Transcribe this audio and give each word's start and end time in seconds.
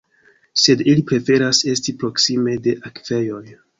Sed 0.61 0.79
ili 0.93 1.03
preferas 1.11 1.61
esti 1.73 1.95
proksime 2.05 2.57
de 2.69 2.75
akvejoj. 2.91 3.45